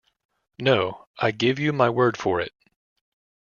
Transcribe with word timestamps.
No; 0.57 1.05
I 1.19 1.29
give 1.29 1.59
you 1.59 1.73
my 1.73 1.87
word 1.87 2.17
for 2.17 2.41
it. 2.41 2.53